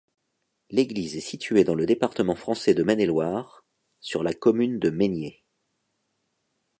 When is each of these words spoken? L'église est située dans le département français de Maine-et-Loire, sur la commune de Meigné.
L'église 0.71 1.15
est 1.15 1.19
située 1.19 1.63
dans 1.63 1.75
le 1.75 1.85
département 1.85 2.33
français 2.33 2.73
de 2.73 2.81
Maine-et-Loire, 2.81 3.63
sur 3.99 4.23
la 4.23 4.33
commune 4.33 4.79
de 4.79 4.89
Meigné. 4.89 5.43